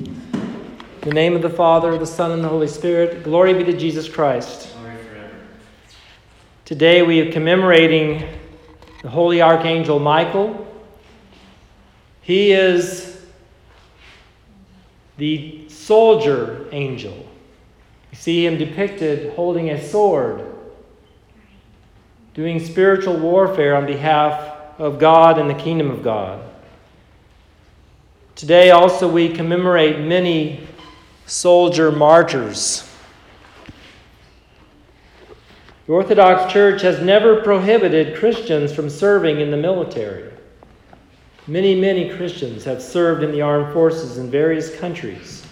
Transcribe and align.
In 0.00 1.00
the 1.02 1.12
name 1.12 1.36
of 1.36 1.42
the 1.42 1.50
Father, 1.50 1.96
the 1.98 2.06
Son, 2.06 2.32
and 2.32 2.42
the 2.42 2.48
Holy 2.48 2.66
Spirit, 2.66 3.22
glory 3.22 3.54
be 3.54 3.62
to 3.64 3.76
Jesus 3.76 4.08
Christ. 4.08 4.68
Today 6.64 7.02
we 7.02 7.20
are 7.20 7.30
commemorating 7.30 8.26
the 9.02 9.10
holy 9.10 9.40
archangel 9.40 10.00
Michael. 10.00 10.66
He 12.22 12.52
is 12.52 13.24
the 15.16 15.68
soldier 15.68 16.66
angel. 16.72 17.14
You 18.10 18.18
see 18.18 18.46
him 18.46 18.56
depicted 18.56 19.34
holding 19.34 19.70
a 19.70 19.80
sword, 19.80 20.44
doing 22.32 22.58
spiritual 22.58 23.16
warfare 23.18 23.76
on 23.76 23.86
behalf 23.86 24.80
of 24.80 24.98
God 24.98 25.38
and 25.38 25.48
the 25.48 25.54
kingdom 25.54 25.90
of 25.90 26.02
God. 26.02 26.42
Today 28.44 28.72
also 28.72 29.10
we 29.10 29.30
commemorate 29.30 30.00
many 30.00 30.66
soldier 31.24 31.90
martyrs. 31.90 32.86
The 35.86 35.92
Orthodox 35.94 36.52
Church 36.52 36.82
has 36.82 37.00
never 37.00 37.40
prohibited 37.40 38.18
Christians 38.18 38.70
from 38.70 38.90
serving 38.90 39.40
in 39.40 39.50
the 39.50 39.56
military. 39.56 40.30
Many, 41.46 41.74
many 41.74 42.10
Christians 42.10 42.64
have 42.64 42.82
served 42.82 43.22
in 43.22 43.32
the 43.32 43.40
armed 43.40 43.72
forces 43.72 44.18
in 44.18 44.30
various 44.30 44.78
countries. 44.78 45.46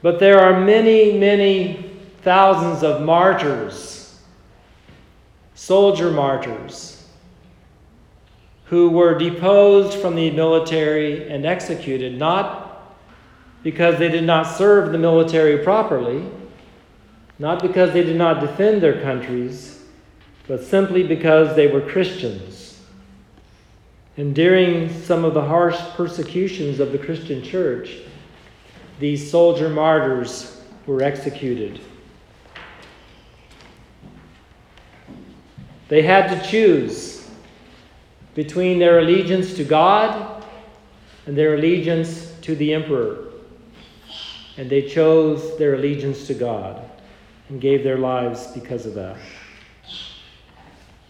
But 0.00 0.18
there 0.18 0.40
are 0.40 0.58
many, 0.58 1.18
many 1.18 1.90
thousands 2.22 2.82
of 2.82 3.02
martyrs, 3.02 4.18
soldier 5.54 6.10
martyrs, 6.10 6.97
who 8.68 8.90
were 8.90 9.16
deposed 9.16 9.98
from 9.98 10.14
the 10.14 10.30
military 10.30 11.28
and 11.30 11.46
executed, 11.46 12.18
not 12.18 12.96
because 13.62 13.98
they 13.98 14.08
did 14.08 14.24
not 14.24 14.44
serve 14.44 14.92
the 14.92 14.98
military 14.98 15.58
properly, 15.64 16.24
not 17.38 17.62
because 17.62 17.92
they 17.92 18.04
did 18.04 18.16
not 18.16 18.40
defend 18.40 18.82
their 18.82 19.00
countries, 19.00 19.84
but 20.46 20.62
simply 20.62 21.02
because 21.02 21.56
they 21.56 21.66
were 21.66 21.80
Christians. 21.80 22.80
And 24.16 24.34
during 24.34 24.92
some 25.02 25.24
of 25.24 25.32
the 25.32 25.44
harsh 25.44 25.78
persecutions 25.94 26.80
of 26.80 26.92
the 26.92 26.98
Christian 26.98 27.42
church, 27.42 27.98
these 28.98 29.30
soldier 29.30 29.68
martyrs 29.68 30.60
were 30.86 31.02
executed. 31.02 31.80
They 35.88 36.02
had 36.02 36.28
to 36.28 36.50
choose 36.50 37.17
between 38.34 38.78
their 38.78 39.00
allegiance 39.00 39.54
to 39.54 39.64
God 39.64 40.44
and 41.26 41.36
their 41.36 41.54
allegiance 41.54 42.32
to 42.42 42.54
the 42.56 42.72
emperor. 42.74 43.24
And 44.56 44.68
they 44.68 44.82
chose 44.82 45.56
their 45.58 45.74
allegiance 45.74 46.26
to 46.26 46.34
God 46.34 46.82
and 47.48 47.60
gave 47.60 47.84
their 47.84 47.98
lives 47.98 48.48
because 48.48 48.86
of 48.86 48.94
that. 48.94 49.16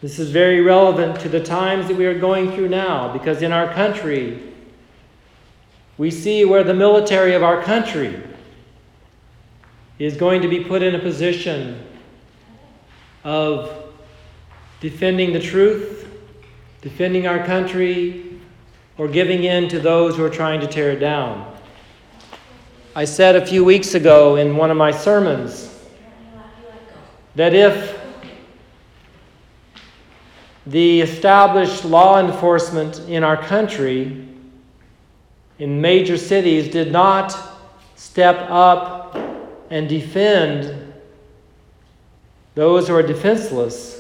This 0.01 0.19
is 0.19 0.31
very 0.31 0.61
relevant 0.61 1.19
to 1.21 1.29
the 1.29 1.43
times 1.43 1.89
that 1.89 1.97
we 1.97 2.07
are 2.07 2.19
going 2.19 2.53
through 2.53 2.69
now 2.69 3.13
because 3.13 3.43
in 3.43 3.53
our 3.53 3.73
country, 3.73 4.41
we 5.97 6.11
see 6.13 6.45
where 6.45 6.63
the 6.63 6.75
military 6.75 7.35
of 7.35 7.43
our 7.43 7.61
country 7.63 8.23
is 9.99 10.17
going 10.17 10.43
to 10.43 10.49
be 10.49 10.63
put 10.63 10.83
in 10.83 10.95
a 10.95 10.99
position 11.01 11.85
of 13.25 13.93
defending 14.81 15.33
the 15.33 15.41
truth, 15.41 16.08
defending 16.89 17.27
our 17.27 17.45
country, 17.45 18.41
or 18.97 19.09
giving 19.09 19.45
in 19.45 19.69
to 19.69 19.79
those 19.79 20.17
who 20.17 20.25
are 20.25 20.31
trying 20.31 20.59
to 20.59 20.67
tear 20.67 20.91
it 20.91 20.99
down. 20.99 21.55
I 22.97 23.05
said 23.05 23.37
a 23.37 23.45
few 23.45 23.63
weeks 23.63 23.95
ago 23.95 24.37
in 24.37 24.57
one 24.57 24.71
of 24.71 24.79
my 24.79 24.91
sermons 24.91 25.79
that 27.35 27.55
if 27.55 28.01
the 30.67 31.03
established 31.03 31.85
law 31.85 32.21
enforcement 32.21 33.01
in 33.01 33.23
our 33.23 33.37
country, 33.37 34.27
in 35.59 35.81
major 35.81 36.17
cities, 36.17 36.69
did 36.69 36.91
not 36.91 37.37
step 37.97 38.47
up 38.49 39.15
and 39.69 39.91
defend 39.91 40.95
those 42.55 42.89
who 42.89 42.95
are 42.95 43.03
defenseless, 43.03 43.98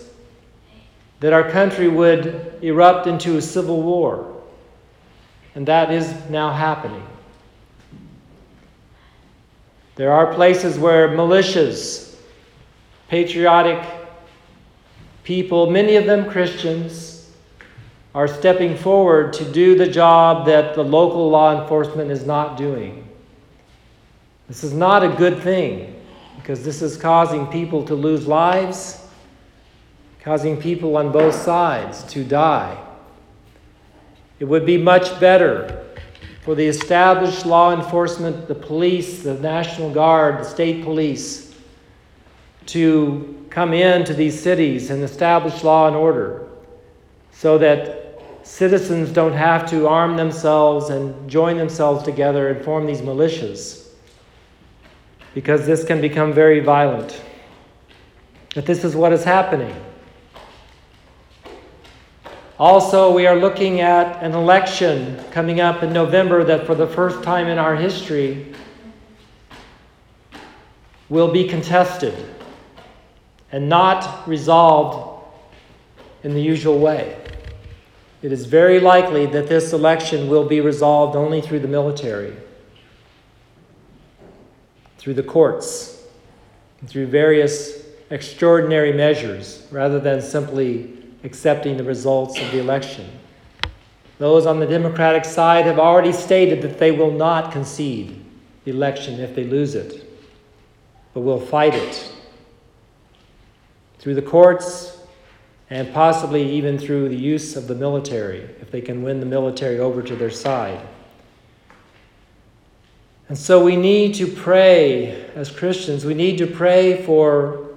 that 1.20 1.32
our 1.32 1.50
country 1.50 1.88
would 1.88 2.58
erupt 2.62 3.06
into 3.06 3.36
a 3.36 3.42
civil 3.42 3.82
war. 3.82 4.36
And 5.54 5.66
that 5.66 5.90
is 5.90 6.12
now 6.30 6.52
happening. 6.52 7.04
There 9.96 10.12
are 10.12 10.32
places 10.32 10.78
where 10.78 11.08
militias, 11.08 12.14
patriotic 13.08 13.84
people, 15.24 15.70
many 15.70 15.96
of 15.96 16.06
them 16.06 16.30
Christians, 16.30 17.30
are 18.14 18.28
stepping 18.28 18.76
forward 18.76 19.32
to 19.32 19.44
do 19.50 19.76
the 19.76 19.86
job 19.86 20.46
that 20.46 20.74
the 20.74 20.82
local 20.82 21.28
law 21.28 21.60
enforcement 21.60 22.10
is 22.10 22.24
not 22.24 22.56
doing. 22.56 23.08
This 24.46 24.64
is 24.64 24.72
not 24.72 25.04
a 25.04 25.08
good 25.08 25.42
thing 25.42 26.00
because 26.36 26.64
this 26.64 26.80
is 26.80 26.96
causing 26.96 27.46
people 27.48 27.84
to 27.84 27.94
lose 27.94 28.26
lives, 28.26 29.07
causing 30.28 30.60
people 30.60 30.98
on 30.98 31.10
both 31.10 31.34
sides 31.34 32.04
to 32.04 32.22
die. 32.22 32.76
It 34.38 34.44
would 34.44 34.66
be 34.66 34.76
much 34.76 35.18
better 35.18 35.86
for 36.42 36.54
the 36.54 36.66
established 36.66 37.46
law 37.46 37.74
enforcement, 37.74 38.46
the 38.46 38.54
police, 38.54 39.22
the 39.22 39.32
National 39.40 39.90
Guard, 39.90 40.40
the 40.40 40.44
state 40.44 40.84
police, 40.84 41.54
to 42.66 43.42
come 43.48 43.72
into 43.72 44.12
these 44.12 44.38
cities 44.38 44.90
and 44.90 45.02
establish 45.02 45.64
law 45.64 45.86
and 45.86 45.96
order 45.96 46.46
so 47.32 47.56
that 47.56 48.20
citizens 48.42 49.08
don't 49.10 49.32
have 49.32 49.66
to 49.70 49.88
arm 49.88 50.18
themselves 50.18 50.90
and 50.90 51.30
join 51.30 51.56
themselves 51.56 52.04
together 52.04 52.50
and 52.50 52.62
form 52.62 52.84
these 52.84 53.00
militias 53.00 53.88
because 55.32 55.64
this 55.64 55.84
can 55.84 56.02
become 56.02 56.34
very 56.34 56.60
violent. 56.60 57.18
But 58.54 58.66
this 58.66 58.84
is 58.84 58.94
what 58.94 59.14
is 59.14 59.24
happening. 59.24 59.74
Also, 62.58 63.12
we 63.12 63.24
are 63.24 63.36
looking 63.36 63.80
at 63.80 64.20
an 64.20 64.32
election 64.32 65.22
coming 65.30 65.60
up 65.60 65.84
in 65.84 65.92
November 65.92 66.42
that, 66.42 66.66
for 66.66 66.74
the 66.74 66.88
first 66.88 67.22
time 67.22 67.46
in 67.46 67.56
our 67.56 67.76
history, 67.76 68.52
will 71.08 71.30
be 71.30 71.46
contested 71.46 72.14
and 73.52 73.68
not 73.68 74.26
resolved 74.26 75.24
in 76.24 76.34
the 76.34 76.42
usual 76.42 76.80
way. 76.80 77.16
It 78.22 78.32
is 78.32 78.46
very 78.46 78.80
likely 78.80 79.26
that 79.26 79.48
this 79.48 79.72
election 79.72 80.28
will 80.28 80.44
be 80.44 80.60
resolved 80.60 81.14
only 81.14 81.40
through 81.40 81.60
the 81.60 81.68
military, 81.68 82.36
through 84.98 85.14
the 85.14 85.22
courts, 85.22 86.02
through 86.88 87.06
various 87.06 87.84
extraordinary 88.10 88.92
measures, 88.92 89.64
rather 89.70 90.00
than 90.00 90.20
simply 90.20 90.97
accepting 91.24 91.76
the 91.76 91.84
results 91.84 92.40
of 92.40 92.50
the 92.52 92.58
election. 92.58 93.08
Those 94.18 94.46
on 94.46 94.60
the 94.60 94.66
Democratic 94.66 95.24
side 95.24 95.66
have 95.66 95.78
already 95.78 96.12
stated 96.12 96.62
that 96.62 96.78
they 96.78 96.90
will 96.90 97.12
not 97.12 97.52
concede 97.52 98.24
the 98.64 98.72
election 98.72 99.20
if 99.20 99.34
they 99.34 99.44
lose 99.44 99.74
it, 99.74 100.04
but 101.14 101.20
will 101.20 101.40
fight 101.40 101.74
it 101.74 102.12
through 103.98 104.14
the 104.14 104.22
courts 104.22 104.98
and 105.70 105.92
possibly 105.92 106.50
even 106.50 106.78
through 106.78 107.08
the 107.08 107.16
use 107.16 107.56
of 107.56 107.68
the 107.68 107.74
military 107.74 108.40
if 108.60 108.70
they 108.70 108.80
can 108.80 109.02
win 109.02 109.20
the 109.20 109.26
military 109.26 109.78
over 109.78 110.02
to 110.02 110.16
their 110.16 110.30
side. 110.30 110.80
And 113.28 113.36
so 113.36 113.62
we 113.62 113.76
need 113.76 114.14
to 114.14 114.26
pray 114.26 115.30
as 115.34 115.50
Christians, 115.50 116.04
we 116.04 116.14
need 116.14 116.38
to 116.38 116.46
pray 116.46 117.04
for 117.04 117.68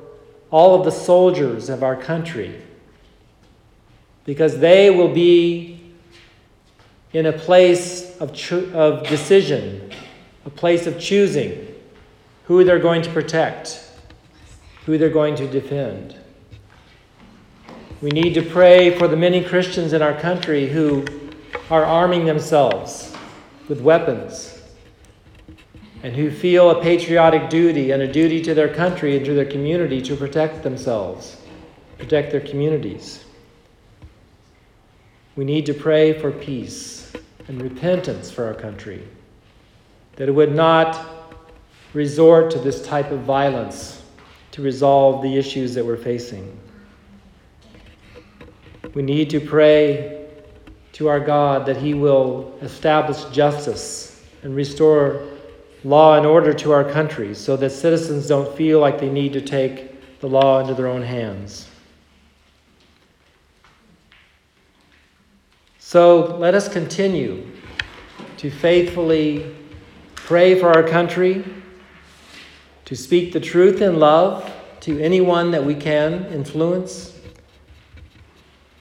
all 0.49 0.79
of 0.79 0.85
the 0.85 0.91
soldiers 0.91 1.69
of 1.69 1.83
our 1.83 1.95
country 1.95 2.61
because 4.25 4.59
they 4.59 4.89
will 4.89 5.13
be 5.13 5.93
in 7.13 7.25
a 7.25 7.33
place 7.33 8.17
of, 8.19 8.33
cho- 8.33 8.69
of 8.73 9.07
decision, 9.07 9.91
a 10.45 10.49
place 10.49 10.87
of 10.87 10.99
choosing 10.99 11.67
who 12.45 12.63
they're 12.63 12.79
going 12.79 13.01
to 13.01 13.09
protect, 13.11 13.91
who 14.85 14.97
they're 14.97 15.09
going 15.09 15.35
to 15.35 15.47
defend. 15.47 16.15
We 18.01 18.09
need 18.09 18.33
to 18.33 18.41
pray 18.41 18.97
for 18.97 19.07
the 19.07 19.17
many 19.17 19.43
Christians 19.43 19.93
in 19.93 20.01
our 20.01 20.17
country 20.19 20.67
who 20.67 21.05
are 21.69 21.85
arming 21.85 22.25
themselves 22.25 23.15
with 23.67 23.81
weapons 23.81 24.59
and 26.03 26.15
who 26.15 26.31
feel 26.31 26.71
a 26.71 26.81
patriotic 26.81 27.49
duty 27.49 27.91
and 27.91 28.01
a 28.01 28.11
duty 28.11 28.41
to 28.41 28.53
their 28.53 28.73
country 28.73 29.17
and 29.17 29.25
to 29.25 29.33
their 29.33 29.45
community 29.45 30.01
to 30.01 30.15
protect 30.15 30.63
themselves, 30.63 31.37
protect 31.99 32.31
their 32.31 32.41
communities. 32.41 33.23
We 35.35 35.45
need 35.45 35.65
to 35.67 35.73
pray 35.73 36.19
for 36.19 36.31
peace 36.31 37.13
and 37.47 37.61
repentance 37.61 38.29
for 38.29 38.45
our 38.45 38.53
country, 38.53 39.07
that 40.17 40.27
it 40.27 40.31
would 40.31 40.53
not 40.53 41.07
resort 41.93 42.51
to 42.51 42.59
this 42.59 42.85
type 42.85 43.11
of 43.11 43.21
violence 43.21 44.01
to 44.51 44.61
resolve 44.61 45.21
the 45.21 45.37
issues 45.37 45.73
that 45.75 45.85
we're 45.85 45.97
facing. 45.97 46.57
We 48.93 49.01
need 49.01 49.29
to 49.29 49.39
pray 49.39 50.27
to 50.93 51.07
our 51.07 51.19
God 51.19 51.65
that 51.65 51.77
He 51.77 51.93
will 51.93 52.57
establish 52.61 53.23
justice 53.25 54.23
and 54.43 54.55
restore 54.55 55.25
law 55.83 56.17
and 56.17 56.25
order 56.25 56.53
to 56.53 56.71
our 56.71 56.83
country 56.83 57.33
so 57.33 57.55
that 57.57 57.69
citizens 57.69 58.27
don't 58.27 58.55
feel 58.55 58.79
like 58.79 58.99
they 58.99 59.09
need 59.09 59.33
to 59.33 59.41
take 59.41 60.19
the 60.19 60.27
law 60.27 60.59
into 60.59 60.73
their 60.73 60.87
own 60.87 61.01
hands. 61.01 61.67
So 65.91 66.37
let 66.37 66.55
us 66.55 66.69
continue 66.69 67.45
to 68.37 68.49
faithfully 68.49 69.53
pray 70.15 70.57
for 70.57 70.69
our 70.69 70.83
country, 70.83 71.43
to 72.85 72.95
speak 72.95 73.33
the 73.33 73.41
truth 73.41 73.81
in 73.81 73.99
love 73.99 74.49
to 74.79 74.97
anyone 75.01 75.51
that 75.51 75.65
we 75.65 75.75
can 75.75 76.27
influence, 76.27 77.19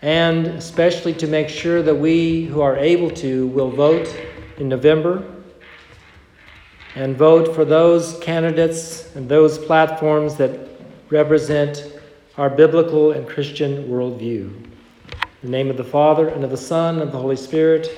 and 0.02 0.46
especially 0.46 1.12
to 1.14 1.26
make 1.26 1.48
sure 1.48 1.82
that 1.82 1.96
we 1.96 2.44
who 2.44 2.60
are 2.60 2.76
able 2.76 3.10
to 3.10 3.48
will 3.48 3.72
vote 3.72 4.16
in 4.58 4.68
November 4.68 5.24
and 6.94 7.16
vote 7.16 7.56
for 7.56 7.64
those 7.64 8.20
candidates 8.20 9.16
and 9.16 9.28
those 9.28 9.58
platforms 9.58 10.36
that 10.36 10.60
represent 11.10 11.92
our 12.38 12.48
biblical 12.48 13.10
and 13.10 13.26
Christian 13.26 13.88
worldview. 13.88 14.69
In 15.42 15.50
the 15.50 15.56
name 15.56 15.70
of 15.70 15.78
the 15.78 15.84
Father, 15.84 16.28
and 16.28 16.44
of 16.44 16.50
the 16.50 16.56
Son, 16.58 16.96
and 16.96 17.04
of 17.04 17.12
the 17.12 17.18
Holy 17.18 17.36
Spirit, 17.36 17.88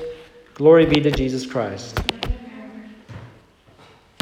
glory 0.55 0.87
be 0.87 1.01
to 1.01 1.11
Jesus 1.11 1.45
Christ. 1.45 2.01